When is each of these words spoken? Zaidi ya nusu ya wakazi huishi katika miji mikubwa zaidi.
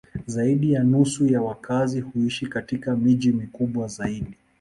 Zaidi 0.25 0.71
ya 0.71 0.83
nusu 0.83 1.27
ya 1.27 1.41
wakazi 1.41 2.01
huishi 2.01 2.47
katika 2.47 2.95
miji 2.95 3.31
mikubwa 3.31 3.87
zaidi. 3.87 4.35